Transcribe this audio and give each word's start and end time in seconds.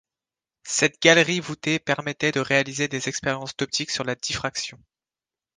Cette 0.63 0.99
galerie 0.99 1.41
voutée 1.41 1.77
permettait 1.77 2.31
de 2.31 2.39
réaliser 2.39 2.87
des 2.87 3.07
expériences 3.07 3.55
d'optique 3.55 3.91
sur 3.91 4.03
la 4.03 4.15
diffraction. 4.15 4.79